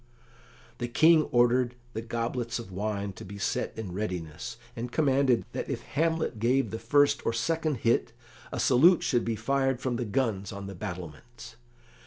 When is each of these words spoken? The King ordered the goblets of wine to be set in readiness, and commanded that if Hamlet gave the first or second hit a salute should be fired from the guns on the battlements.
The 0.79 0.87
King 0.87 1.25
ordered 1.25 1.75
the 1.93 2.01
goblets 2.01 2.57
of 2.57 2.71
wine 2.71 3.13
to 3.13 3.23
be 3.23 3.37
set 3.37 3.71
in 3.77 3.91
readiness, 3.91 4.57
and 4.75 4.91
commanded 4.91 5.45
that 5.51 5.69
if 5.69 5.83
Hamlet 5.83 6.39
gave 6.39 6.71
the 6.71 6.79
first 6.79 7.23
or 7.23 7.33
second 7.33 7.75
hit 7.85 8.11
a 8.51 8.59
salute 8.59 9.03
should 9.03 9.23
be 9.23 9.35
fired 9.35 9.79
from 9.79 9.97
the 9.97 10.05
guns 10.05 10.51
on 10.51 10.65
the 10.65 10.73
battlements. 10.73 11.55